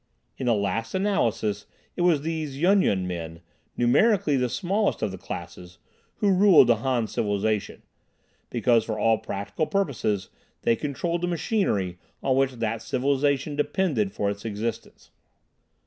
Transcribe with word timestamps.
In 0.35 0.47
the 0.47 0.55
last 0.55 0.95
analysis 0.95 1.67
it 1.95 2.01
was 2.01 2.21
these 2.23 2.57
Yun 2.59 2.81
Yun 2.81 3.05
men, 3.05 3.39
numerically 3.77 4.35
the 4.35 4.49
smallest 4.49 5.03
of 5.03 5.11
the 5.11 5.17
classes, 5.19 5.77
who 6.15 6.31
ruled 6.33 6.65
the 6.69 6.77
Han 6.77 7.05
civilization, 7.05 7.83
because 8.49 8.83
for 8.83 8.97
all 8.97 9.19
practical 9.19 9.67
purposes 9.67 10.29
they 10.63 10.75
controlled 10.75 11.21
the 11.21 11.27
machinery 11.27 11.99
on 12.23 12.35
which 12.35 12.53
that 12.53 12.81
civilization 12.81 13.55
depended 13.55 14.11
for 14.11 14.27
its 14.31 14.43
existence. 14.43 15.11